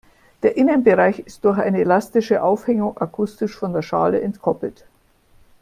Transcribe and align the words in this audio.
Der 0.41 0.57
Innenbereich 0.57 1.19
ist 1.19 1.45
durch 1.45 1.59
eine 1.59 1.77
elastische 1.79 2.41
Aufhängung 2.41 2.97
akustisch 2.97 3.55
von 3.55 3.71
der 3.71 3.83
Schale 3.83 4.19
entkoppelt. 4.21 4.83